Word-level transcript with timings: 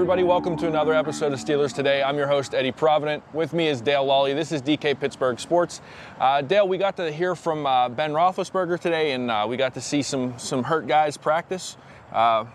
everybody. 0.00 0.22
Welcome 0.22 0.56
to 0.56 0.66
another 0.66 0.94
episode 0.94 1.34
of 1.34 1.38
Steelers 1.40 1.74
Today. 1.74 2.02
I'm 2.02 2.16
your 2.16 2.26
host, 2.26 2.54
Eddie 2.54 2.72
Provident. 2.72 3.22
With 3.34 3.52
me 3.52 3.68
is 3.68 3.82
Dale 3.82 4.02
Lolley. 4.02 4.34
This 4.34 4.50
is 4.50 4.62
DK 4.62 4.98
Pittsburgh 4.98 5.38
Sports. 5.38 5.82
Uh, 6.18 6.40
Dale, 6.40 6.66
we 6.66 6.78
got 6.78 6.96
to 6.96 7.12
hear 7.12 7.34
from 7.34 7.66
uh, 7.66 7.90
Ben 7.90 8.12
Roethlisberger 8.12 8.80
today, 8.80 9.12
and 9.12 9.30
uh, 9.30 9.44
we 9.46 9.58
got 9.58 9.74
to 9.74 9.80
see 9.82 10.00
some 10.00 10.38
some 10.38 10.64
hurt 10.64 10.86
guys 10.86 11.18
practice. 11.18 11.76
Uh, 12.14 12.46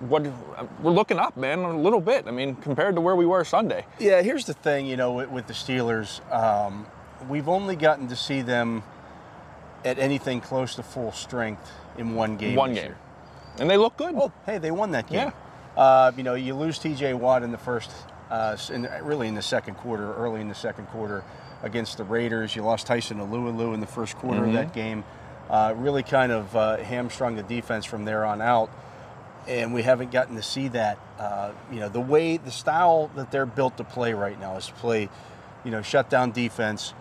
what 0.00 0.22
we're 0.82 0.90
looking 0.90 1.18
up, 1.18 1.34
man, 1.34 1.60
a 1.60 1.80
little 1.80 1.98
bit. 1.98 2.26
I 2.28 2.30
mean, 2.30 2.56
compared 2.56 2.94
to 2.96 3.00
where 3.00 3.16
we 3.16 3.24
were 3.24 3.42
Sunday. 3.42 3.86
Yeah, 3.98 4.20
here's 4.20 4.44
the 4.44 4.52
thing. 4.52 4.84
You 4.84 4.98
know, 4.98 5.12
with, 5.12 5.30
with 5.30 5.46
the 5.46 5.54
Steelers, 5.54 6.20
um, 6.30 6.86
we've 7.26 7.48
only 7.48 7.74
gotten 7.74 8.06
to 8.08 8.16
see 8.16 8.42
them 8.42 8.82
at 9.82 9.98
anything 9.98 10.42
close 10.42 10.74
to 10.74 10.82
full 10.82 11.12
strength 11.12 11.72
in 11.96 12.14
one 12.14 12.36
game. 12.36 12.54
One 12.54 12.74
this 12.74 12.82
game, 12.82 12.90
year. 12.90 12.98
and 13.60 13.70
they 13.70 13.78
look 13.78 13.96
good. 13.96 14.14
Oh, 14.14 14.30
hey, 14.44 14.58
they 14.58 14.70
won 14.70 14.90
that 14.90 15.08
game. 15.08 15.28
Yeah. 15.28 15.32
Uh, 15.76 16.12
you 16.16 16.22
know, 16.22 16.34
you 16.34 16.54
lose 16.54 16.78
T.J. 16.78 17.14
Watt 17.14 17.42
in 17.42 17.50
the 17.52 17.58
first, 17.58 17.90
uh, 18.30 18.56
in, 18.70 18.88
really 19.02 19.28
in 19.28 19.34
the 19.34 19.42
second 19.42 19.74
quarter, 19.76 20.12
early 20.14 20.40
in 20.40 20.48
the 20.48 20.54
second 20.54 20.86
quarter 20.86 21.24
against 21.62 21.96
the 21.96 22.04
Raiders. 22.04 22.54
You 22.54 22.62
lost 22.62 22.86
Tyson 22.86 23.18
Alualu 23.18 23.74
in 23.74 23.80
the 23.80 23.86
first 23.86 24.16
quarter 24.16 24.40
Mm-hmm. 24.40 24.48
of 24.48 24.54
that 24.54 24.72
game. 24.74 25.04
Uh, 25.48 25.74
really 25.76 26.02
kind 26.02 26.32
of 26.32 26.54
uh, 26.56 26.76
hamstrung 26.78 27.36
the 27.36 27.42
defense 27.42 27.84
from 27.84 28.04
there 28.04 28.24
on 28.24 28.40
out. 28.40 28.70
And 29.48 29.74
we 29.74 29.82
haven't 29.82 30.12
gotten 30.12 30.36
to 30.36 30.42
see 30.42 30.68
that. 30.68 30.98
Uh, 31.18 31.52
you 31.70 31.80
know, 31.80 31.88
the 31.88 32.00
way, 32.00 32.36
the 32.36 32.50
style 32.50 33.10
that 33.16 33.30
they're 33.32 33.46
built 33.46 33.76
to 33.78 33.84
play 33.84 34.12
right 34.14 34.38
now 34.38 34.56
is 34.56 34.66
to 34.68 34.72
play, 34.74 35.08
you 35.64 35.70
know, 35.70 35.82
shut 35.82 36.08
down 36.10 36.30
defense 36.32 36.94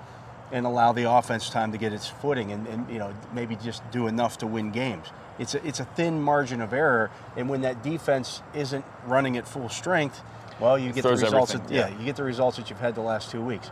and 0.52 0.66
allow 0.66 0.92
the 0.92 1.10
offense 1.10 1.50
time 1.50 1.72
to 1.72 1.78
get 1.78 1.94
its 1.94 2.08
footing 2.10 2.52
and, 2.52 2.68
and 2.68 2.90
you 2.90 3.00
know 3.00 3.14
maybe 3.34 3.56
just 3.56 3.90
do 3.92 4.08
enough 4.08 4.38
to 4.40 4.46
win 4.48 4.70
games. 4.72 5.08
It's 5.42 5.56
a, 5.56 5.68
it's 5.68 5.80
a 5.80 5.86
thin 5.86 6.22
margin 6.22 6.62
of 6.62 6.72
error, 6.72 7.10
and 7.36 7.50
when 7.50 7.62
that 7.62 7.82
defense 7.82 8.44
isn't 8.54 8.86
running 9.08 9.38
at 9.38 9.48
full 9.48 9.70
strength, 9.70 10.22
well, 10.60 10.78
you 10.78 10.94
get 10.94 11.02
the 11.02 11.10
results. 11.10 11.54
That, 11.54 11.72
yeah. 11.72 11.90
yeah, 11.90 11.98
you 11.98 12.06
get 12.06 12.16
the 12.16 12.24
results 12.24 12.58
that 12.58 12.70
you've 12.70 12.80
had 12.80 12.94
the 12.94 13.02
last 13.02 13.32
two 13.32 13.42
weeks. 13.42 13.72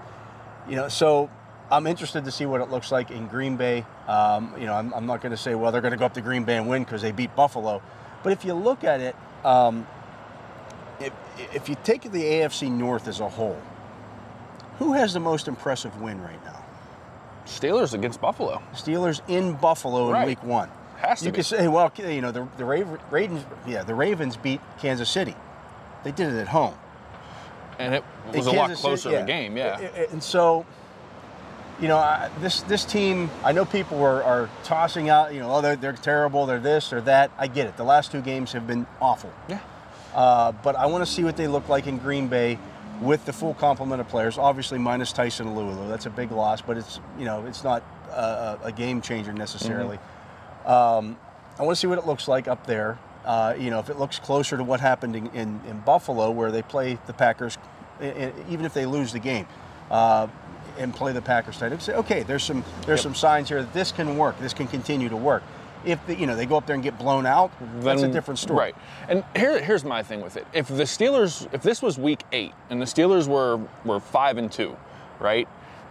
You 0.68 0.76
know, 0.78 0.88
so 0.90 1.30
I'm 1.70 1.86
interested 1.86 2.26
to 2.26 2.32
see 2.32 2.48
what 2.48 2.62
it 2.62 2.72
looks 2.72 2.92
like 2.92 3.12
in 3.12 3.28
Green 3.28 3.56
Bay. 3.56 3.86
Um, 4.08 4.56
you 4.60 4.66
know, 4.66 4.74
I'm, 4.74 4.92
I'm 4.96 5.06
not 5.06 5.22
going 5.22 5.30
to 5.30 5.38
say 5.38 5.54
well 5.54 5.72
they're 5.72 5.82
going 5.82 5.92
to 5.92 5.98
go 5.98 6.06
up 6.06 6.16
to 6.16 6.22
Green 6.22 6.44
Bay 6.44 6.58
and 6.58 6.68
win 6.68 6.84
because 6.84 7.04
they 7.04 7.12
beat 7.12 7.36
Buffalo, 7.36 7.84
but 8.24 8.34
if 8.34 8.44
you 8.44 8.56
look 8.56 8.84
at 8.84 9.00
it, 9.00 9.16
um, 9.46 9.86
if 11.00 11.14
if 11.54 11.70
you 11.70 11.78
take 11.84 12.02
the 12.02 12.24
AFC 12.24 12.72
North 12.72 13.08
as 13.08 13.20
a 13.20 13.30
whole, 13.30 13.62
who 14.80 14.94
has 14.94 15.14
the 15.14 15.20
most 15.20 15.48
impressive 15.48 16.02
win 16.02 16.20
right 16.24 16.44
now? 16.46 16.66
Steelers 17.46 17.94
against 17.94 18.20
Buffalo. 18.22 18.62
Steelers 18.74 19.22
in 19.28 19.54
Buffalo 19.54 20.12
Right. 20.12 20.22
in 20.22 20.28
Week 20.28 20.44
One. 20.44 20.70
Has 21.02 21.20
to 21.20 21.26
you 21.26 21.32
be. 21.32 21.38
could 21.38 21.46
say, 21.46 21.68
well, 21.68 21.92
you 21.98 22.22
know, 22.22 22.32
the 22.32 22.48
the 22.58 22.66
Ravens, 22.66 23.46
yeah, 23.68 23.84
the 23.84 23.96
Ravens 23.96 24.38
beat 24.38 24.62
Kansas 24.80 25.10
City. 25.10 25.36
They 26.04 26.12
did 26.12 26.34
it 26.34 26.40
at 26.40 26.48
home. 26.48 26.76
and 27.80 27.96
it 27.96 28.04
was 28.34 28.48
a 28.48 28.52
lot 28.52 28.72
closer 28.76 29.04
City, 29.04 29.16
of 29.16 29.24
a 29.24 29.26
game. 29.26 29.58
Yeah. 29.58 29.80
And 30.12 30.22
so, 30.22 30.66
you 31.82 31.88
know, 31.88 31.98
I, 31.98 32.30
this 32.40 32.62
this 32.62 32.86
team, 32.86 33.30
I 33.44 33.52
know 33.54 33.66
people 33.66 34.02
are, 34.04 34.22
are 34.24 34.50
tossing 34.64 35.10
out, 35.10 35.34
you 35.34 35.40
know, 35.40 35.56
oh, 35.56 35.62
they're, 35.62 35.76
they're 35.78 35.94
terrible, 35.94 36.46
they're 36.46 36.60
this 36.60 36.92
or 36.94 37.02
that. 37.02 37.32
I 37.38 37.48
get 37.48 37.68
it. 37.68 37.78
The 37.78 37.86
last 37.86 38.12
two 38.12 38.22
games 38.22 38.52
have 38.52 38.68
been 38.68 38.86
awful. 39.02 39.34
Yeah. 39.48 39.60
Uh, 40.14 40.52
but 40.52 40.76
I 40.76 40.88
want 40.88 41.06
to 41.06 41.12
see 41.12 41.24
what 41.24 41.38
they 41.38 41.48
look 41.48 41.70
like 41.70 41.88
in 41.88 41.98
Green 41.98 42.28
Bay 42.28 42.60
with 43.02 43.24
the 43.26 43.32
full 43.32 43.54
complement 43.54 44.02
of 44.02 44.10
players. 44.10 44.38
Obviously, 44.38 44.78
minus 44.78 45.14
Tyson 45.14 45.48
Alualu. 45.48 45.88
That's 45.88 46.06
a 46.06 46.10
big 46.10 46.32
loss, 46.32 46.62
but 46.62 46.78
it's 46.78 47.00
you 47.18 47.26
know 47.26 47.46
it's 47.46 47.64
not 47.64 47.84
uh, 48.12 48.58
a 48.64 48.72
game 48.72 49.02
changer 49.02 49.32
necessarily. 49.32 50.00
Um, 50.70 51.18
I 51.58 51.64
want 51.64 51.76
to 51.76 51.80
see 51.80 51.88
what 51.88 51.98
it 51.98 52.06
looks 52.06 52.28
like 52.28 52.48
up 52.48 52.68
there. 52.68 53.00
Uh, 53.26 53.56
you 53.58 53.70
know, 53.70 53.80
if 53.80 53.90
it 53.90 53.98
looks 53.98 54.20
closer 54.20 54.56
to 54.56 54.64
what 54.64 54.80
happened 54.80 55.16
in, 55.16 55.28
in, 55.32 55.60
in 55.68 55.80
Buffalo, 55.80 56.32
where 56.32 56.52
they 56.52 56.62
play 56.62 56.98
the 57.08 57.14
Packers, 57.14 57.58
even 58.00 58.66
if 58.66 58.74
they 58.74 58.86
lose 58.86 59.12
the 59.12 59.20
game, 59.20 59.48
uh, 59.92 60.28
and 60.78 60.94
play 60.96 61.12
the 61.12 61.22
Packers 61.22 61.58
tight, 61.58 61.82
say, 61.82 61.94
okay, 61.94 62.24
there's 62.24 62.44
some 62.44 62.64
there's 62.86 63.00
Yep. 63.00 63.04
some 63.04 63.16
signs 63.16 63.50
here 63.50 63.62
that 63.62 63.74
this 63.74 63.92
can 63.92 64.18
work. 64.18 64.40
This 64.40 64.54
can 64.54 64.68
continue 64.68 65.10
to 65.10 65.18
work. 65.18 65.44
If 65.84 66.06
the, 66.08 66.16
you 66.16 66.28
know 66.28 66.36
they 66.36 66.46
go 66.46 66.56
up 66.56 66.66
there 66.66 66.76
and 66.76 66.84
get 66.84 66.98
blown 66.98 67.26
out, 67.26 67.52
then, 67.60 67.82
that's 67.82 68.02
a 68.04 68.08
different 68.08 68.40
story. 68.40 68.58
Right. 68.58 68.76
And 69.10 69.24
here, 69.36 69.62
here's 69.62 69.84
my 69.84 70.04
thing 70.04 70.22
with 70.22 70.38
it. 70.38 70.46
If 70.54 70.68
the 70.68 70.84
Steelers, 70.84 71.52
if 71.54 71.62
this 71.62 71.82
was 71.82 71.98
week 71.98 72.24
eight 72.32 72.54
and 72.70 72.82
the 72.82 72.86
Steelers 72.86 73.28
were, 73.28 73.60
were 73.84 74.00
five 74.00 74.38
and 74.38 74.52
two, 74.52 74.78
right? 75.20 75.48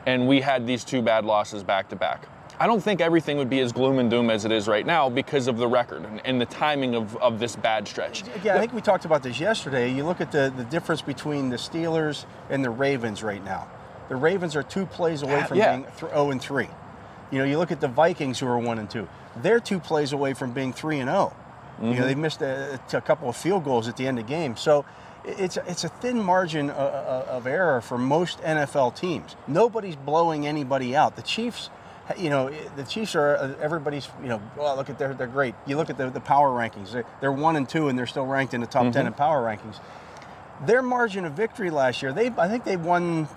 And 0.07 0.29
we 0.29 0.41
had 0.41 0.67
these 0.67 0.85
two 0.85 1.03
bad 1.03 1.25
losses 1.25 1.63
back 1.63 1.89
to 1.91 1.97
back. 1.97 2.27
I 2.61 2.67
don't 2.67 2.81
think 2.81 3.01
everything 3.01 3.39
would 3.39 3.51
be 3.51 3.61
as 3.61 3.73
gloom 3.73 3.99
and 3.99 4.11
doom 4.11 4.31
as 4.31 4.45
it 4.45 4.51
is 4.51 4.67
right 4.67 4.85
now 4.85 5.09
because 5.09 5.47
of 5.47 5.59
the 5.59 5.69
record 5.69 6.05
and, 6.05 6.21
and 6.27 6.41
the 6.41 6.47
timing 6.47 6.97
of, 6.97 7.17
of 7.19 7.39
this 7.39 7.55
bad 7.55 7.87
stretch. 7.87 8.25
Yeah, 8.43 8.57
I 8.57 8.59
think 8.59 8.73
we 8.73 8.81
talked 8.81 9.05
about 9.05 9.23
this 9.23 9.39
yesterday. 9.39 9.93
You 9.93 10.05
look 10.05 10.21
at 10.21 10.33
the, 10.33 10.53
the 10.57 10.65
difference 10.65 11.01
between 11.01 11.51
the 11.51 11.57
Steelers 11.57 12.25
and 12.51 12.65
the 12.65 12.71
Ravens 12.71 13.23
right 13.23 13.45
now. 13.45 13.69
The 14.09 14.17
Ravens 14.17 14.57
are 14.57 14.63
two 14.63 14.87
plays 14.87 15.23
away 15.23 15.45
from 15.45 15.59
Yeah. 15.59 15.77
being 15.77 15.85
th- 15.99 16.13
0 16.13 16.31
and 16.31 16.43
3. 16.43 16.69
You 17.31 17.39
know, 17.39 17.45
you 17.45 17.59
look 17.59 17.71
at 17.71 17.81
the 17.81 17.89
Vikings 17.89 18.41
who 18.41 18.49
are 18.49 18.59
1 18.59 18.79
and 18.79 18.91
2. 18.91 19.07
They're 19.37 19.61
two 19.61 19.79
plays 19.79 20.13
away 20.13 20.35
from 20.35 20.53
being 20.53 20.73
3 20.73 20.99
and 21.01 21.09
0. 21.09 21.33
You 21.81 21.87
know, 21.87 21.93
mm-hmm. 21.93 22.03
they 22.03 22.15
missed 22.17 22.43
a, 22.43 22.81
a 22.93 23.01
couple 23.01 23.29
of 23.29 23.37
field 23.37 23.63
goals 23.63 23.87
at 23.87 23.97
the 23.97 24.09
end 24.09 24.19
of 24.19 24.27
the 24.27 24.29
game. 24.29 24.57
So 24.57 24.85
it's 25.25 25.57
a, 25.57 25.71
it's 25.71 25.85
a 25.85 25.89
thin 25.89 26.21
margin 26.21 26.71
of, 26.71 27.29
of 27.29 27.47
error 27.47 27.81
for 27.81 27.99
most 27.99 28.41
NFL 28.41 28.97
teams. 28.97 29.37
Nobody's 29.47 29.95
blowing 29.95 30.47
anybody 30.47 30.97
out. 30.97 31.15
The 31.15 31.23
Chiefs, 31.23 31.71
you 32.17 32.31
know, 32.31 32.51
the 32.77 32.85
Chiefs 32.85 33.15
are 33.15 33.37
uh, 33.37 33.55
everybody's. 33.61 34.09
You 34.23 34.29
know, 34.29 34.43
well, 34.57 34.77
look 34.77 34.89
at 34.91 34.99
they're 34.99 35.15
they're 35.15 35.27
great. 35.27 35.55
You 35.67 35.77
look 35.77 35.91
at 35.91 35.99
the, 35.99 36.09
the 36.11 36.21
power 36.21 36.51
rankings. 36.51 36.93
They're, 36.93 37.05
they're 37.21 37.33
one 37.33 37.57
and 37.57 37.69
two, 37.69 37.89
and 37.89 37.99
they're 37.99 38.07
still 38.07 38.27
ranked 38.27 38.55
in 38.55 38.61
the 38.61 38.67
top 38.67 38.93
ten 38.93 39.07
in 39.07 39.13
power 39.13 39.43
rankings. 39.45 39.79
Their 40.67 40.83
margin 40.83 41.25
of 41.25 41.35
victory 41.35 41.71
last 41.71 42.03
year, 42.03 42.13
they 42.13 42.29
I 42.39 42.49
think 42.49 42.65
they 42.65 42.77
won 42.77 43.29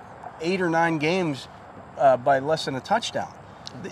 eight 0.42 0.62
or 0.62 0.70
nine 0.70 0.98
games 0.98 1.48
uh, 1.98 2.18
by 2.18 2.40
less 2.40 2.66
than 2.66 2.76
a 2.76 2.80
touchdown. 2.80 3.32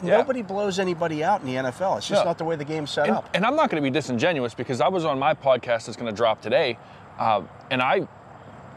Yeah. 0.03 0.17
Nobody 0.17 0.41
blows 0.41 0.77
anybody 0.79 1.23
out 1.23 1.41
in 1.41 1.47
the 1.47 1.55
NFL. 1.55 1.97
It's 1.99 2.07
just 2.07 2.23
No. 2.23 2.29
not 2.29 2.37
the 2.37 2.43
way 2.43 2.55
the 2.57 2.65
game's 2.65 2.91
set 2.91 3.07
And, 3.07 3.15
up. 3.17 3.29
and 3.33 3.45
I'm 3.45 3.55
not 3.55 3.69
going 3.69 3.81
to 3.81 3.87
be 3.87 3.93
disingenuous 3.93 4.53
because 4.53 4.81
I 4.81 4.89
was 4.89 5.05
on 5.05 5.17
my 5.19 5.33
podcast 5.33 5.85
that's 5.85 5.95
going 5.95 6.11
to 6.11 6.15
drop 6.15 6.41
today, 6.41 6.77
uh, 7.17 7.43
and 7.71 7.81
I 7.81 8.07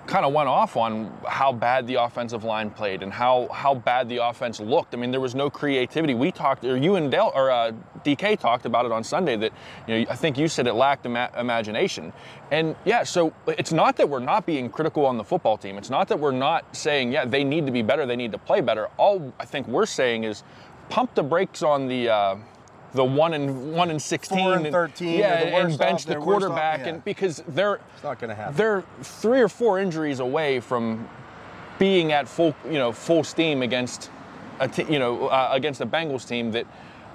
kind 0.06 0.24
of 0.24 0.32
went 0.32 0.48
off 0.48 0.76
on 0.76 1.12
how 1.28 1.52
bad 1.52 1.86
the 1.86 1.94
offensive 1.94 2.44
line 2.44 2.70
played 2.70 3.02
and 3.02 3.12
how 3.12 3.48
how 3.52 3.74
bad 3.74 4.08
the 4.08 4.16
offense 4.16 4.58
looked. 4.60 4.94
I 4.94 4.96
mean, 4.96 5.10
there 5.10 5.20
was 5.20 5.34
no 5.34 5.48
creativity. 5.48 6.14
We 6.14 6.32
talked, 6.32 6.64
or 6.64 6.76
you 6.76 6.96
and 6.96 7.10
Dale 7.10 7.30
or 7.34 7.50
uh, 7.50 7.72
DK 8.04 8.38
talked 8.38 8.66
about 8.66 8.84
it 8.84 8.92
on 8.92 9.04
Sunday 9.04 9.36
that 9.36 9.52
you 9.86 9.94
know 9.94 10.10
I 10.10 10.16
think 10.16 10.36
you 10.38 10.48
said 10.48 10.66
it 10.66 10.74
lacked 10.74 11.06
ima- 11.06 11.30
imagination. 11.38 12.12
And 12.50 12.74
yeah, 12.84 13.04
so 13.04 13.32
it's 13.46 13.72
not 13.72 13.96
that 13.96 14.08
we're 14.08 14.18
not 14.18 14.44
being 14.44 14.68
critical 14.70 15.06
on 15.06 15.16
the 15.16 15.24
football 15.24 15.56
team. 15.56 15.78
It's 15.78 15.90
not 15.90 16.08
that 16.08 16.18
we're 16.18 16.32
not 16.32 16.74
saying 16.74 17.12
yeah 17.12 17.24
they 17.24 17.44
need 17.44 17.66
to 17.66 17.72
be 17.72 17.82
better, 17.82 18.04
they 18.04 18.16
need 18.16 18.32
to 18.32 18.38
play 18.38 18.60
better. 18.60 18.88
All 18.96 19.32
I 19.38 19.44
think 19.44 19.68
we're 19.68 19.86
saying 19.86 20.24
is 20.24 20.42
pump 20.88 21.14
the 21.14 21.22
brakes 21.22 21.62
on 21.62 21.86
the. 21.86 22.08
Uh, 22.08 22.36
the 22.92 23.04
one 23.04 23.34
and 23.34 23.72
one 23.72 23.90
and 23.90 24.00
sixteen, 24.00 24.38
Four 24.38 24.54
and 24.54 24.70
13, 24.70 25.18
yeah, 25.18 25.44
the 25.44 25.56
and 25.56 25.78
bench 25.78 26.00
off, 26.02 26.06
the 26.06 26.14
worst 26.14 26.20
off, 26.20 26.24
quarterback, 26.24 26.80
yeah. 26.80 26.88
and 26.88 27.04
because 27.04 27.42
they're 27.48 27.80
It's 27.94 28.04
not 28.04 28.18
going 28.18 28.28
to 28.30 28.34
happen. 28.34 28.56
they're 28.56 28.84
three 29.02 29.40
or 29.40 29.48
four 29.48 29.78
injuries 29.80 30.20
away 30.20 30.60
from 30.60 31.08
being 31.78 32.12
at 32.12 32.28
full, 32.28 32.54
you 32.66 32.74
know, 32.78 32.92
full 32.92 33.24
steam 33.24 33.62
against 33.62 34.10
a 34.60 34.68
t- 34.68 34.84
you 34.92 34.98
know 34.98 35.28
uh, 35.28 35.48
against 35.52 35.78
the 35.78 35.86
Bengals 35.86 36.28
team 36.28 36.52
that, 36.52 36.66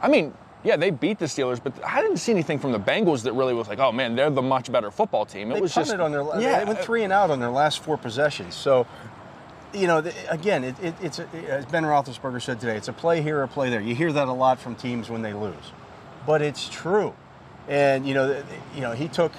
I 0.01 0.07
mean, 0.07 0.33
yeah, 0.63 0.75
they 0.75 0.89
beat 0.89 1.19
the 1.19 1.25
Steelers, 1.27 1.63
but 1.63 1.71
I 1.85 2.01
didn't 2.01 2.17
see 2.17 2.31
anything 2.31 2.57
from 2.59 2.71
the 2.71 2.79
Bengals 2.79 3.21
that 3.23 3.33
really 3.33 3.53
was 3.53 3.67
like, 3.67 3.79
oh 3.79 3.91
man, 3.91 4.15
they're 4.15 4.29
the 4.31 4.41
much 4.41 4.71
better 4.71 4.89
football 4.91 5.25
team. 5.25 5.51
It 5.51 5.55
they 5.55 5.61
was 5.61 5.73
just 5.73 5.93
on 5.93 6.11
their 6.11 6.23
yeah, 6.41 6.59
they 6.59 6.65
went 6.65 6.79
three 6.79 7.03
and 7.03 7.13
out 7.13 7.29
on 7.29 7.39
their 7.39 7.51
last 7.51 7.79
four 7.83 7.97
possessions. 7.97 8.55
So, 8.55 8.85
you 9.73 9.87
know, 9.87 10.03
again, 10.29 10.63
it, 10.63 10.75
it, 10.81 10.95
it's 11.01 11.19
a, 11.19 11.27
as 11.49 11.65
Ben 11.65 11.83
Roethlisberger 11.83 12.41
said 12.41 12.59
today, 12.59 12.75
it's 12.77 12.87
a 12.87 12.93
play 12.93 13.21
here, 13.21 13.41
a 13.43 13.47
play 13.47 13.69
there. 13.69 13.81
You 13.81 13.95
hear 13.95 14.11
that 14.13 14.27
a 14.27 14.33
lot 14.33 14.59
from 14.59 14.75
teams 14.75 15.09
when 15.09 15.21
they 15.21 15.33
lose, 15.33 15.71
but 16.25 16.41
it's 16.41 16.69
true. 16.69 17.13
And 17.67 18.07
you 18.07 18.13
know, 18.13 18.43
you 18.75 18.81
know, 18.81 18.93
he 18.93 19.07
took 19.07 19.33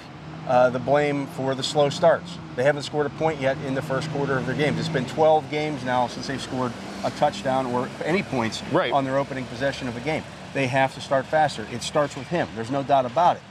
uh, 0.47 0.69
the 0.69 0.79
blame 0.79 1.27
for 1.27 1.55
the 1.55 1.63
slow 1.63 1.89
starts. 1.89 2.37
They 2.55 2.63
haven't 2.63 2.83
scored 2.83 3.05
a 3.05 3.11
point 3.11 3.41
yet 3.41 3.57
in 3.65 3.73
the 3.73 3.81
first 3.81 4.09
quarter 4.11 4.37
of 4.37 4.45
their 4.45 4.55
games. 4.55 4.79
It's 4.79 4.89
been 4.89 5.05
12 5.05 5.49
games 5.49 5.83
now 5.83 6.07
since 6.07 6.27
they've 6.27 6.41
scored 6.41 6.71
a 7.03 7.11
touchdown 7.11 7.65
or 7.67 7.89
any 8.03 8.23
points 8.23 8.61
Right. 8.71 8.91
on 8.91 9.05
their 9.05 9.17
opening 9.17 9.45
possession 9.45 9.87
of 9.87 9.95
a 9.97 10.01
game. 10.01 10.23
They 10.53 10.67
have 10.67 10.93
to 10.95 11.01
start 11.01 11.25
faster. 11.25 11.67
It 11.71 11.81
starts 11.83 12.15
with 12.15 12.27
him. 12.27 12.47
There's 12.55 12.71
no 12.71 12.83
doubt 12.83 13.05
about 13.05 13.37
it 13.37 13.41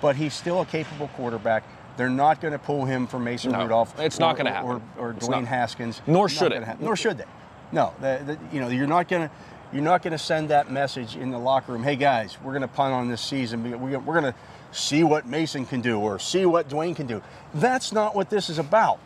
but 0.00 0.16
he's 0.16 0.34
still 0.34 0.60
a 0.60 0.66
capable 0.66 1.08
quarterback. 1.08 1.62
They're 2.00 2.08
not 2.08 2.40
going 2.40 2.52
to 2.52 2.58
pull 2.58 2.86
him 2.86 3.06
for 3.06 3.18
Mason 3.18 3.52
No, 3.52 3.60
Rudolph. 3.60 4.00
it's 4.00 4.18
not 4.18 4.34
gonna 4.38 4.50
happen. 4.50 4.70
Or, 4.70 4.82
or 5.10 5.12
Dwayne. 5.12 5.44
Haskins. 5.44 6.00
Nor 6.06 6.30
should 6.30 6.50
it. 6.50 6.64
happen. 6.64 6.82
Nor 6.82 6.96
should 6.96 7.18
they. 7.18 7.26
No, 7.72 7.92
the, 8.00 8.22
the, 8.24 8.38
you 8.54 8.58
know 8.58 8.68
you're 8.68 8.86
not 8.86 9.06
going 9.06 9.28
to 9.28 9.34
you're 9.70 9.82
not 9.82 10.02
going 10.02 10.12
to 10.12 10.18
send 10.18 10.48
that 10.48 10.72
message 10.72 11.14
in 11.14 11.30
the 11.30 11.36
locker 11.38 11.72
room. 11.72 11.82
Hey 11.82 11.96
guys, 11.96 12.38
we're 12.42 12.52
going 12.52 12.62
to 12.62 12.68
punt 12.68 12.94
on 12.94 13.08
this 13.10 13.20
season. 13.20 13.62
We- 13.62 13.74
We're 13.98 14.18
going 14.18 14.32
to 14.32 14.34
see 14.72 15.04
what 15.04 15.26
Mason 15.26 15.66
can 15.66 15.82
do 15.82 15.98
or 16.00 16.18
see 16.18 16.46
what 16.46 16.70
Dwayne 16.70 16.96
can 16.96 17.06
do. 17.06 17.20
That's 17.52 17.92
not 17.92 18.16
what 18.16 18.30
this 18.30 18.48
is 18.48 18.58
about. 18.58 18.98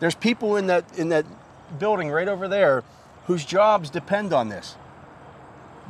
There's 0.00 0.16
people 0.16 0.56
in 0.56 0.66
that 0.66 0.98
in 0.98 1.10
that 1.10 1.26
building 1.78 2.10
right 2.10 2.26
over 2.26 2.48
there 2.48 2.82
whose 3.28 3.44
jobs 3.44 3.90
depend 3.90 4.32
on 4.32 4.48
this 4.48 4.74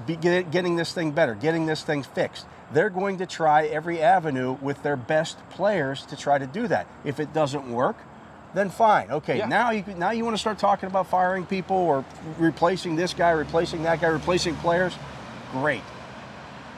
get, 0.06 0.50
getting 0.50 0.76
this 0.76 0.92
thing 0.92 1.12
better, 1.12 1.34
getting 1.34 1.66
this 1.66 1.82
thing 1.82 2.02
fixed. 2.02 2.46
They're 2.72 2.90
going 2.90 3.18
to 3.18 3.26
try 3.26 3.66
every 3.66 4.00
avenue 4.00 4.56
with 4.60 4.82
their 4.82 4.96
best 4.96 5.38
players 5.50 6.06
to 6.06 6.16
try 6.16 6.38
to 6.38 6.46
do 6.46 6.68
that. 6.68 6.86
If 7.04 7.18
it 7.18 7.32
doesn't 7.32 7.70
work, 7.70 7.96
then 8.54 8.70
fine. 8.70 9.10
Okay, 9.10 9.38
Yeah. 9.38 9.46
now 9.46 9.70
you 9.70 9.84
now 9.96 10.10
you 10.10 10.24
want 10.24 10.34
to 10.34 10.40
start 10.40 10.58
talking 10.58 10.88
about 10.88 11.06
firing 11.08 11.46
people 11.46 11.76
or 11.76 12.04
replacing 12.38 12.96
this 12.96 13.14
guy, 13.14 13.30
replacing 13.30 13.82
that 13.84 14.00
guy, 14.00 14.08
replacing 14.08 14.54
players. 14.56 14.94
Great, 15.52 15.82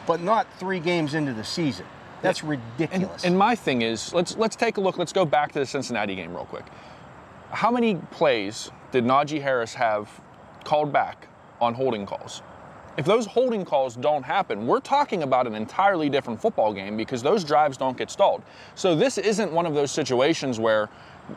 but 0.06 0.20
not 0.22 0.46
three 0.58 0.80
games 0.80 1.14
into 1.14 1.32
the 1.32 1.44
season. 1.44 1.86
That's 2.22 2.40
And, 2.40 2.50
ridiculous. 2.50 3.24
and 3.24 3.36
my 3.36 3.54
thing 3.54 3.82
is, 3.82 4.12
let's 4.14 4.36
let's 4.36 4.56
take 4.56 4.76
a 4.76 4.80
look. 4.80 4.96
Let's 4.98 5.12
go 5.12 5.24
back 5.24 5.52
to 5.52 5.58
the 5.58 5.66
Cincinnati 5.66 6.14
game 6.14 6.32
real 6.34 6.44
quick. 6.46 6.64
How 7.50 7.70
many 7.70 7.96
plays 8.10 8.70
did 8.92 9.04
Najee 9.04 9.42
Harris 9.42 9.74
have 9.74 10.08
called 10.64 10.92
back 10.92 11.26
on 11.60 11.74
holding 11.74 12.06
calls? 12.06 12.42
If 12.96 13.06
those 13.06 13.24
holding 13.26 13.64
calls 13.64 13.96
don't 13.96 14.22
happen, 14.22 14.66
we're 14.66 14.80
talking 14.80 15.22
about 15.22 15.46
an 15.46 15.54
entirely 15.54 16.10
different 16.10 16.40
football 16.40 16.74
game 16.74 16.96
because 16.96 17.22
those 17.22 17.42
drives 17.42 17.76
don't 17.76 17.96
get 17.96 18.10
stalled. 18.10 18.42
So 18.74 18.94
this 18.94 19.16
isn't 19.16 19.50
one 19.50 19.64
of 19.64 19.74
those 19.74 19.90
situations 19.90 20.60
where 20.60 20.90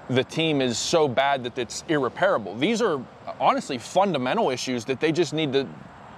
the 0.10 0.24
team 0.24 0.62
is 0.62 0.78
so 0.78 1.08
bad 1.08 1.44
that 1.44 1.58
it's 1.58 1.84
irreparable. 1.88 2.56
These 2.58 2.82
are 2.82 3.02
honestly 3.40 3.78
fundamental 3.78 4.50
issues 4.50 4.84
that 4.86 5.00
they 5.00 5.12
just 5.12 5.34
need 5.34 5.54
to 5.54 5.68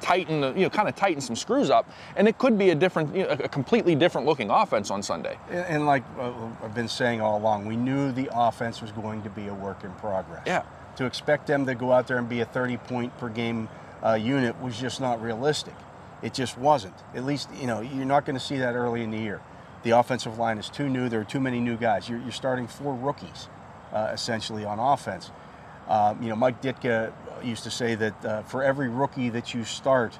tighten, 0.01 0.41
the, 0.41 0.53
you 0.53 0.61
know, 0.61 0.69
kind 0.69 0.87
of 0.87 0.95
tighten 0.95 1.21
some 1.21 1.35
screws 1.35 1.69
up, 1.69 1.89
and 2.15 2.27
it 2.27 2.37
could 2.37 2.57
be 2.57 2.69
a 2.69 2.75
different, 2.75 3.15
you 3.15 3.23
know, 3.23 3.29
a 3.29 3.47
completely 3.49 3.95
different 3.95 4.27
looking 4.27 4.49
offense 4.49 4.91
on 4.91 5.01
Sunday. 5.01 5.37
And, 5.49 5.65
and 5.65 5.85
like 5.85 6.03
uh, 6.19 6.31
I've 6.63 6.75
been 6.75 6.87
saying 6.87 7.21
all 7.21 7.37
along, 7.37 7.65
we 7.65 7.75
knew 7.75 8.11
the 8.11 8.29
offense 8.33 8.81
was 8.81 8.91
going 8.91 9.21
to 9.23 9.29
be 9.29 9.47
a 9.47 9.53
work 9.53 9.83
in 9.83 9.91
progress. 9.93 10.43
Yeah. 10.45 10.63
To 10.97 11.05
expect 11.05 11.47
them 11.47 11.65
to 11.65 11.75
go 11.75 11.91
out 11.91 12.07
there 12.07 12.17
and 12.17 12.27
be 12.27 12.41
a 12.41 12.45
30 12.45 12.77
point 12.77 13.17
per 13.17 13.29
game 13.29 13.69
uh, 14.03 14.13
unit 14.13 14.59
was 14.61 14.79
just 14.79 15.01
not 15.01 15.21
realistic. 15.21 15.73
It 16.21 16.33
just 16.33 16.57
wasn't. 16.57 16.95
At 17.13 17.25
least, 17.25 17.49
you 17.59 17.67
know, 17.67 17.81
you're 17.81 18.05
not 18.05 18.25
going 18.25 18.37
to 18.37 18.43
see 18.43 18.57
that 18.57 18.75
early 18.75 19.03
in 19.03 19.11
the 19.11 19.17
year. 19.17 19.41
The 19.83 19.91
offensive 19.91 20.37
line 20.37 20.57
is 20.57 20.69
too 20.69 20.89
new. 20.89 21.09
There 21.09 21.21
are 21.21 21.25
too 21.25 21.39
many 21.39 21.59
new 21.59 21.77
guys. 21.77 22.09
You're, 22.09 22.19
you're 22.19 22.31
starting 22.31 22.67
four 22.67 22.95
rookies, 22.95 23.47
uh, 23.93 24.09
essentially, 24.13 24.65
on 24.65 24.79
offense. 24.79 25.31
Um, 25.87 26.21
you 26.21 26.29
know, 26.29 26.35
Mike 26.35 26.61
Ditka 26.61 27.13
used 27.43 27.63
to 27.63 27.71
say 27.71 27.95
that 27.95 28.25
uh, 28.25 28.41
for 28.43 28.63
every 28.63 28.89
rookie 28.89 29.29
that 29.29 29.53
you 29.53 29.63
start, 29.63 30.17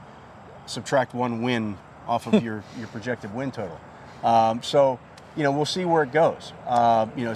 subtract 0.66 1.14
one 1.14 1.42
win 1.42 1.78
off 2.08 2.28
of 2.28 2.44
your, 2.44 2.64
your 2.78 2.88
projected 2.88 3.34
win 3.34 3.52
total. 3.52 3.80
Um, 4.24 4.62
so, 4.64 5.00
you 5.36 5.44
know, 5.44 5.52
we'll 5.52 5.66
see 5.66 5.86
where 5.86 6.04
it 6.04 6.12
goes. 6.12 6.54
Uh, 6.66 7.08
you 7.16 7.26
know, 7.26 7.36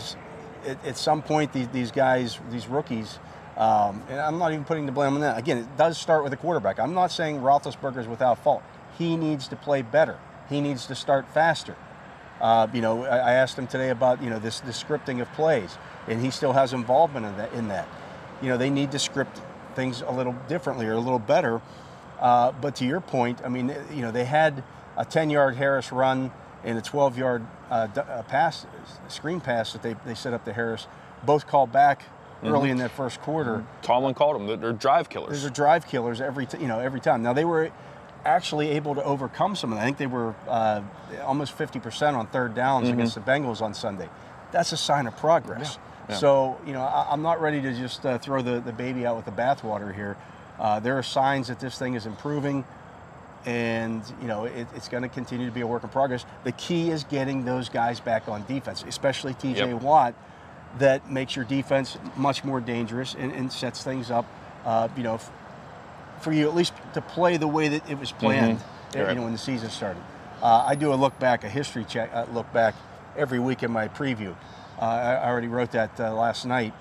at, 0.66 0.86
at 0.86 0.98
some 0.98 1.22
point, 1.22 1.52
these, 1.54 1.68
these 1.70 1.92
guys, 1.92 2.40
these 2.52 2.68
rookies, 2.68 3.20
um, 3.62 4.02
and 4.10 4.20
I'm 4.20 4.40
not 4.40 4.54
even 4.54 4.66
putting 4.66 4.88
the 4.88 4.92
blame 4.92 5.14
on 5.14 5.22
that. 5.22 5.38
Again, 5.38 5.60
it 5.60 5.78
does 5.78 5.96
start 5.96 6.24
with 6.24 6.32
the 6.32 6.38
quarterback. 6.38 6.80
I'm 6.80 6.96
not 6.96 7.12
saying 7.12 7.42
Roethlisberger 7.42 8.00
is 8.00 8.08
without 8.08 8.44
fault. 8.44 8.64
He 8.98 9.16
needs 9.16 9.48
to 9.50 9.56
play 9.56 9.84
better. 9.84 10.18
He 10.50 10.62
needs 10.62 10.88
to 10.88 10.96
start 10.96 11.32
faster. 11.32 11.76
Uh, 12.42 12.68
you 12.74 12.82
know, 12.82 13.04
I, 13.04 13.18
I 13.18 13.32
asked 13.34 13.60
him 13.60 13.68
today 13.68 13.90
about 13.90 14.24
you 14.24 14.32
know 14.32 14.40
this 14.40 14.62
the 14.62 14.72
scripting 14.72 15.22
of 15.22 15.32
plays, 15.34 15.78
and 16.08 16.20
he 16.24 16.32
still 16.32 16.54
has 16.54 16.74
involvement 16.74 17.28
in 17.28 17.38
that. 17.38 17.54
In 17.54 17.68
that, 17.68 17.88
you 18.42 18.50
know, 18.50 18.58
they 18.58 18.72
need 18.72 18.92
to 18.94 19.00
script 19.00 19.40
things 19.76 20.02
a 20.02 20.12
little 20.12 20.36
differently 20.48 20.88
or 20.88 20.94
a 20.94 21.00
little 21.00 21.20
better. 21.20 21.62
Uh, 22.20 22.52
but 22.54 22.76
to 22.78 22.86
your 22.86 23.00
point, 23.00 23.42
I 23.46 23.50
mean, 23.50 23.76
you 23.94 24.02
know, 24.02 24.10
they 24.10 24.26
had 24.26 24.64
a 24.98 25.06
10-yard 25.06 25.56
Harris 25.56 25.92
run 25.92 26.32
and 26.64 26.78
a 26.78 26.82
12-yard 26.82 27.46
uh, 27.70 27.88
uh, 27.96 28.24
pass, 28.24 28.66
screen 29.08 29.40
pass 29.40 29.74
that 29.74 29.82
they, 29.82 29.96
they 30.06 30.14
set 30.14 30.34
up 30.34 30.46
to 30.46 30.54
Harris, 30.54 30.88
both 31.24 31.48
called 31.48 31.72
back 31.72 32.04
early 32.44 32.70
in 32.70 32.78
that 32.78 32.92
first 32.92 33.22
quarter. 33.22 33.64
Tomlin 33.82 34.14
called 34.14 34.36
them. 34.36 34.48
They're, 34.48 34.58
they're 34.58 34.74
drive 34.74 35.10
killers. 35.10 35.32
Those 35.32 35.46
are 35.46 35.54
drive 35.54 35.88
killers 35.88 36.22
every 36.22 36.46
t- 36.46 36.58
you 36.60 36.68
know 36.68 36.80
every 36.80 37.00
time. 37.00 37.22
Now 37.24 37.34
they 37.34 37.46
were 37.46 37.72
actually 38.26 38.70
able 38.70 38.96
to 38.96 39.04
overcome 39.04 39.56
some 39.56 39.72
of 39.72 39.78
that. 39.78 39.84
I 39.84 39.86
think 39.86 39.98
they 39.98 40.08
were 40.08 40.36
uh, 40.48 40.82
almost 41.24 41.58
50% 41.58 42.14
on 42.14 42.28
third 42.28 42.54
downs 42.54 42.88
against 42.90 43.16
the 43.16 43.22
Bengals 43.22 43.62
on 43.62 43.74
Sunday. 43.74 44.10
That's 44.52 44.72
a 44.72 44.78
sign 44.78 45.08
of 45.08 45.18
progress. 45.18 45.80
Yeah. 46.10 46.18
So 46.18 46.58
you 46.66 46.74
know 46.74 46.82
I, 46.82 47.08
I'm 47.12 47.22
not 47.22 47.42
ready 47.42 47.62
to 47.62 47.74
just 47.74 48.06
uh, 48.06 48.18
throw 48.18 48.42
the, 48.42 48.60
the 48.60 48.74
baby 48.74 49.06
out 49.06 49.16
with 49.16 49.26
the 49.26 49.32
bathwater 49.32 49.94
here. 49.94 50.18
Uh, 50.60 50.80
there 50.80 50.98
are 50.98 51.04
signs 51.04 51.48
that 51.48 51.60
this 51.60 51.78
thing 51.78 51.96
is 51.96 52.06
improving. 52.06 52.66
And 53.44 54.04
you 54.22 54.28
know 54.28 54.46
it, 54.46 54.68
it's 54.76 54.88
going 54.88 55.02
to 55.02 55.10
continue 55.10 55.48
to 55.48 55.52
be 55.52 55.62
a 55.62 55.68
work 55.68 55.82
in 55.84 55.90
progress. 55.90 56.26
The 56.44 56.52
key 56.52 56.92
is 56.92 57.06
getting 57.06 57.44
those 57.44 57.70
guys 57.70 58.00
back 58.00 58.28
on 58.28 58.46
defense, 58.46 58.86
especially 58.88 59.34
T.J. 59.34 59.72
Yep. 59.72 59.82
Watt, 59.82 60.14
that 60.80 61.10
makes 61.12 61.36
your 61.36 61.46
defense 61.46 61.98
much 62.16 62.44
more 62.44 62.62
dangerous 62.62 63.16
and, 63.18 63.32
and 63.32 63.52
sets 63.52 63.84
things 63.84 64.10
up, 64.12 64.26
uh, 64.66 64.88
you 64.96 65.04
know, 65.04 65.16
f- 65.16 65.32
for 66.22 66.32
you 66.32 66.48
at 66.48 66.56
least 66.56 66.74
to 66.94 67.02
play 67.02 67.38
the 67.38 67.48
way 67.48 67.68
that 67.68 67.90
it 67.90 68.00
was 68.00 68.12
planned, 68.12 68.60
Mhm. 68.60 68.62
uh, 68.62 68.66
You're 68.94 69.02
you 69.04 69.08
right. 69.08 69.18
know, 69.18 69.24
when 69.24 69.32
the 69.34 69.38
season 69.38 69.70
started. 69.70 70.02
Uh, 70.42 70.64
I 70.68 70.76
do 70.76 70.94
a 70.94 70.96
look 70.96 71.18
back, 71.20 71.44
a 71.44 71.50
history 71.50 71.84
check, 71.84 72.10
uh, 72.14 72.26
look 72.34 72.52
back 72.54 72.74
every 73.18 73.40
week 73.40 73.64
in 73.64 73.72
my 73.72 73.88
preview. 73.88 74.36
Uh, 74.80 74.86
I, 74.86 75.14
I 75.16 75.30
already 75.30 75.48
wrote 75.48 75.72
that 75.72 76.00
uh, 76.00 76.14
last 76.14 76.46
night. 76.46 76.74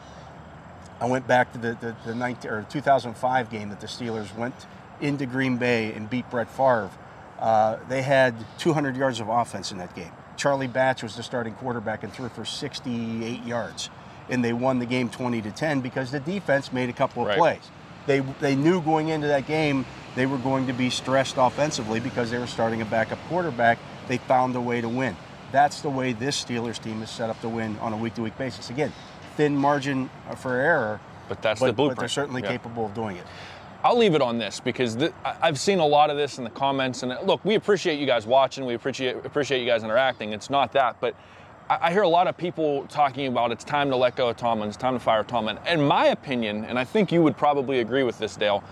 I 1.01 1.07
went 1.07 1.27
back 1.27 1.53
to 1.53 1.59
the, 1.59 1.77
the, 1.81 1.97
the 2.07 2.15
19, 2.15 2.51
or 2.51 2.63
2005 2.69 3.51
game 3.51 3.71
that 3.71 3.81
the 3.81 3.87
Steelers 3.87 4.35
went 4.37 4.55
into 5.01 5.25
Green 5.27 5.57
Bay 5.57 5.93
and 5.93 6.09
beat 6.09 6.29
Brett 6.31 6.51
Favre. 6.51 6.91
Uh, 7.39 7.77
they 7.89 8.03
had 8.03 8.35
200 8.59 8.97
yards 8.97 9.19
of 9.19 9.29
offense 9.31 9.73
in 9.73 9.79
that 9.79 9.95
game. 9.95 10.13
Charlie 10.41 10.69
Batch 10.69 11.03
was 11.03 11.17
the 11.17 11.23
starting 11.23 11.53
quarterback 11.53 12.03
and 12.03 12.11
threw 12.11 12.31
for 12.31 12.47
68 12.47 13.45
yards. 13.45 13.91
And 14.31 14.43
they 14.43 14.55
won 14.55 14.79
the 14.79 14.87
game 14.87 15.11
20 15.11 15.43
to 15.43 15.51
10 15.51 15.83
because 15.83 16.13
the 16.13 16.21
defense 16.21 16.73
made 16.73 16.89
a 16.89 16.95
couple 16.95 17.23
of 17.23 17.29
Right. 17.29 17.37
plays. 17.37 17.71
They, 18.07 18.21
they 18.41 18.57
knew 18.57 18.81
going 18.81 19.09
into 19.09 19.27
that 19.27 19.47
game 19.47 19.85
they 20.17 20.25
were 20.25 20.39
going 20.39 20.67
to 20.67 20.73
be 20.73 20.89
stressed 20.89 21.35
offensively 21.37 22.01
because 22.01 22.31
they 22.31 22.39
were 22.39 22.47
starting 22.47 22.81
a 22.81 22.87
backup 22.87 23.19
quarterback. 23.29 23.79
They 24.09 24.17
found 24.17 24.57
a 24.57 24.61
way 24.63 24.81
to 24.81 24.89
win. 24.89 25.15
That's 25.53 25.83
the 25.83 25.91
way 25.91 26.15
this 26.15 26.43
Steelers 26.43 26.83
team 26.83 27.03
is 27.03 27.11
set 27.11 27.29
up 27.29 27.39
to 27.43 27.49
win 27.49 27.77
on 27.79 27.93
a 27.93 27.97
week 27.99 28.15
to 28.15 28.23
week 28.23 28.39
basis. 28.39 28.71
Again, 28.71 28.93
thin 29.37 29.55
margin 29.55 30.09
for 30.37 30.55
error, 30.57 31.01
But 31.29 31.43
that's 31.43 31.61
but, 31.61 31.67
the 31.67 31.73
but 31.75 31.99
they're 31.99 32.09
certainly 32.09 32.43
Yeah. 32.43 32.49
capable 32.49 32.87
of 32.87 32.95
doing 32.95 33.17
it. 33.19 33.27
I'll 33.83 33.97
leave 33.97 34.15
it 34.15 34.21
on 34.21 34.37
this 34.37 34.61
because 34.61 34.97
th- 34.97 35.13
I've 35.25 35.59
seen 35.59 35.79
a 35.79 35.87
lot 35.87 36.11
of 36.11 36.17
this 36.17 36.37
in 36.39 36.45
the 36.45 36.51
comments. 36.51 37.03
And 37.03 37.13
uh, 37.13 37.23
look, 37.23 37.43
we 37.45 37.55
appreciate 37.55 37.99
you 37.99 38.07
guys 38.07 38.27
watching. 38.27 38.67
We 38.67 38.75
appreciate 38.75 39.17
appreciate 39.25 39.61
you 39.61 39.67
guys 39.67 39.85
interacting. 39.85 40.33
It's 40.33 40.51
not 40.51 40.73
that, 40.73 41.01
but 41.01 41.15
I, 41.71 41.79
I 41.83 41.93
hear 41.93 42.03
a 42.03 42.09
lot 42.09 42.27
of 42.27 42.37
people 42.37 42.87
talking 42.89 43.27
about 43.27 43.53
it's 43.53 43.65
time 43.65 43.89
to 43.91 43.97
let 43.97 44.17
go 44.17 44.29
of 44.29 44.37
Tomlin. 44.37 44.69
It's 44.69 44.77
time 44.77 44.95
to 44.95 45.01
fire 45.01 45.25
Tomlin. 45.25 45.59
In 45.67 45.83
my 45.83 46.07
opinion, 46.07 46.67
and 46.67 46.79
I 46.79 46.85
think 46.85 47.11
you 47.11 47.23
would 47.23 47.39
probably 47.39 47.81
agree 47.81 48.03
with 48.03 48.19
this, 48.19 48.37
Dale. 48.37 48.63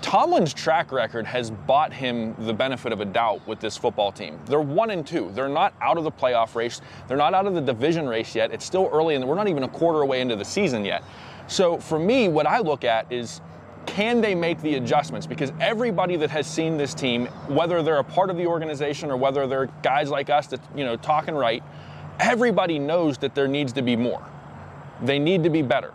Tomlin's 0.00 0.52
track 0.52 0.92
record 0.92 1.24
has 1.24 1.50
bought 1.50 1.92
him 1.92 2.36
the 2.40 2.52
benefit 2.52 2.92
of 2.92 3.00
a 3.00 3.04
doubt 3.06 3.44
with 3.48 3.58
this 3.58 3.76
football 3.76 4.12
team. 4.12 4.38
They're 4.44 4.60
one 4.60 4.90
and 4.90 5.04
two. 5.04 5.30
They're 5.34 5.48
not 5.48 5.72
out 5.80 5.96
of 5.96 6.04
the 6.04 6.12
playoff 6.12 6.54
race. 6.54 6.82
They're 7.08 7.16
not 7.16 7.32
out 7.32 7.46
of 7.46 7.54
the 7.54 7.60
division 7.60 8.06
race 8.06 8.34
yet. 8.34 8.52
It's 8.52 8.64
still 8.66 8.90
early, 8.92 9.14
and 9.14 9.26
we're 9.26 9.34
not 9.34 9.48
even 9.48 9.62
a 9.62 9.68
quarter 9.68 10.02
away 10.02 10.20
into 10.20 10.36
the 10.36 10.44
season 10.44 10.84
yet. 10.84 11.02
So 11.46 11.78
for 11.78 11.98
me, 11.98 12.28
what 12.28 12.46
I 12.46 12.58
look 12.58 12.84
at 12.84 13.10
is 13.10 13.40
can 13.94 14.20
they 14.20 14.34
make 14.34 14.60
the 14.60 14.74
adjustments? 14.74 15.26
Because 15.26 15.52
everybody 15.60 16.16
that 16.16 16.30
has 16.30 16.46
seen 16.46 16.76
this 16.76 16.94
team, 16.94 17.26
whether 17.48 17.82
they're 17.82 17.98
a 17.98 18.04
part 18.04 18.30
of 18.30 18.36
the 18.36 18.46
organization 18.46 19.10
or 19.10 19.16
whether 19.16 19.46
they're 19.46 19.66
guys 19.82 20.10
like 20.10 20.30
us 20.30 20.48
that 20.48 20.60
you 20.76 20.84
know 20.84 20.96
talking 20.96 21.34
right, 21.34 21.62
everybody 22.20 22.78
knows 22.78 23.18
that 23.18 23.34
there 23.34 23.48
needs 23.48 23.72
to 23.74 23.82
be 23.82 23.96
more. 23.96 24.24
They 25.02 25.18
need 25.18 25.44
to 25.44 25.50
be 25.50 25.62
better 25.62 25.92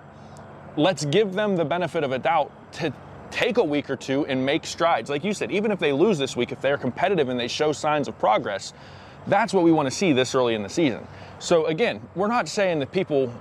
let's 0.79 1.05
give 1.05 1.33
them 1.33 1.55
the 1.55 1.65
benefit 1.65 2.03
of 2.03 2.11
a 2.11 2.19
doubt 2.19 2.51
to 2.73 2.93
take 3.31 3.57
a 3.57 3.63
week 3.63 3.89
or 3.89 3.95
two 3.95 4.25
and 4.25 4.45
make 4.45 4.65
strides. 4.65 5.09
Like 5.09 5.23
you 5.23 5.33
said, 5.33 5.51
even 5.51 5.71
if 5.71 5.79
they 5.79 5.91
lose 5.91 6.17
this 6.17 6.35
week, 6.35 6.51
if 6.51 6.61
they're 6.61 6.77
competitive 6.77 7.29
and 7.29 7.39
they 7.39 7.47
show 7.47 7.71
signs 7.71 8.07
of 8.07 8.17
progress, 8.17 8.73
that's 9.27 9.53
what 9.53 9.63
we 9.63 9.71
want 9.71 9.87
to 9.87 9.91
see 9.91 10.13
this 10.13 10.33
early 10.33 10.55
in 10.55 10.63
the 10.63 10.69
season. 10.69 11.05
So 11.39 11.65
again, 11.67 12.01
we're 12.15 12.27
not 12.27 12.47
saying 12.47 12.79
that 12.79 12.91
people 12.91 13.31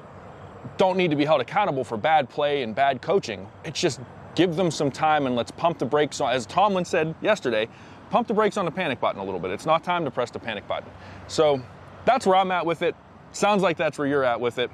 don't 0.77 0.97
need 0.97 1.11
to 1.11 1.17
be 1.17 1.25
held 1.25 1.41
accountable 1.41 1.85
for 1.85 1.97
bad 1.97 2.29
play 2.29 2.63
and 2.63 2.75
bad 2.75 3.01
coaching. 3.01 3.49
It's 3.65 3.81
just 3.81 4.01
give 4.35 4.57
them 4.57 4.71
some 4.71 4.91
time 4.91 5.27
and 5.27 5.35
let's 5.37 5.51
pump 5.51 5.79
the 5.79 5.85
brakes 5.85 6.21
on 6.21 6.33
as 6.33 6.47
Tomlin 6.47 6.85
said 6.85 7.15
yesterday, 7.21 7.69
pump 8.11 8.29
the 8.29 8.35
brakes 8.35 8.57
on 8.57 8.65
the 8.65 8.71
panic 8.71 9.01
button 9.01 9.21
a 9.21 9.25
little 9.25 9.41
bit. 9.41 9.51
It's 9.51 9.67
not 9.67 9.85
time 9.85 10.05
to 10.05 10.11
press 10.11 10.31
the 10.31 10.39
panic 10.39 10.67
button. 10.69 10.89
So 11.27 11.61
that's 12.05 12.27
where 12.27 12.37
I'm 12.37 12.51
at 12.51 12.65
with 12.65 12.83
it. 12.83 12.95
Sounds 13.33 13.63
like 13.63 13.77
that's 13.77 13.99
where 13.99 14.07
you're 14.07 14.25
at 14.25 14.41
with 14.41 14.59
it. 14.59 14.71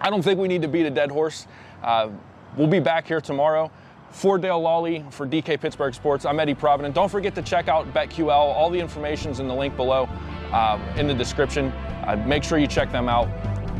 I 0.00 0.10
don't 0.10 0.22
think 0.22 0.38
we 0.38 0.48
need 0.48 0.62
to 0.62 0.68
beat 0.68 0.86
a 0.86 0.90
dead 0.90 1.10
horse. 1.10 1.46
Uh, 1.82 2.10
we'll 2.56 2.66
be 2.66 2.80
back 2.80 3.06
here 3.06 3.20
tomorrow. 3.20 3.70
For 4.10 4.38
Dale 4.38 4.60
Lolley, 4.60 5.12
for 5.12 5.26
DK 5.26 5.60
Pittsburgh 5.60 5.92
Sports, 5.94 6.24
I'm 6.24 6.40
Eddie 6.40 6.54
Provident. 6.54 6.94
Don't 6.94 7.10
forget 7.10 7.34
to 7.34 7.42
check 7.42 7.68
out 7.68 7.92
BetQL. 7.92 8.30
All 8.30 8.70
the 8.70 8.80
information's 8.80 9.38
in 9.38 9.48
the 9.48 9.54
link 9.54 9.76
below 9.76 10.08
uh, 10.50 10.80
in 10.96 11.06
the 11.06 11.14
description. 11.14 11.66
Uh, 12.06 12.22
make 12.26 12.42
sure 12.42 12.58
you 12.58 12.66
check 12.66 12.90
them 12.90 13.08
out. 13.08 13.28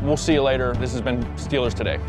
We'll 0.03 0.17
see 0.17 0.33
you 0.33 0.43
later. 0.43 0.73
This 0.75 0.91
has 0.91 1.01
been 1.01 1.23
Steelers 1.35 1.73
Today. 1.73 1.99